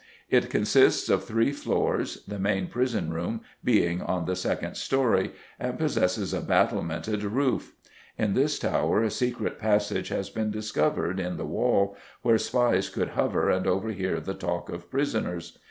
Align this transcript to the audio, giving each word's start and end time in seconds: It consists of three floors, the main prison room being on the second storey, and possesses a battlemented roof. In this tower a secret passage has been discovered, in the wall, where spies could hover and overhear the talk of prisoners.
It 0.31 0.49
consists 0.49 1.09
of 1.09 1.23
three 1.25 1.51
floors, 1.51 2.23
the 2.27 2.39
main 2.39 2.65
prison 2.65 3.13
room 3.13 3.41
being 3.63 4.01
on 4.01 4.25
the 4.25 4.35
second 4.35 4.73
storey, 4.75 5.31
and 5.59 5.77
possesses 5.77 6.33
a 6.33 6.41
battlemented 6.41 7.21
roof. 7.23 7.75
In 8.17 8.33
this 8.33 8.57
tower 8.57 9.03
a 9.03 9.11
secret 9.11 9.59
passage 9.59 10.07
has 10.09 10.31
been 10.31 10.49
discovered, 10.49 11.19
in 11.19 11.37
the 11.37 11.45
wall, 11.45 11.95
where 12.23 12.39
spies 12.39 12.89
could 12.89 13.09
hover 13.09 13.51
and 13.51 13.67
overhear 13.67 14.19
the 14.19 14.33
talk 14.33 14.69
of 14.69 14.89
prisoners. 14.89 15.59